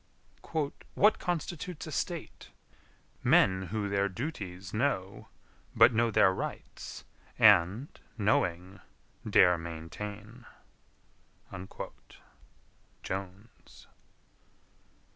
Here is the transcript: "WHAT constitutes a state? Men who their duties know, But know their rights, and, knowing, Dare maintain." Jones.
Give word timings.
"WHAT 0.95 1.19
constitutes 1.19 1.85
a 1.85 1.91
state? 1.91 2.49
Men 3.23 3.67
who 3.67 3.87
their 3.87 4.09
duties 4.09 4.73
know, 4.73 5.27
But 5.75 5.93
know 5.93 6.09
their 6.09 6.33
rights, 6.33 7.05
and, 7.37 7.87
knowing, 8.17 8.79
Dare 9.29 9.59
maintain." 9.59 10.47
Jones. 13.03 13.87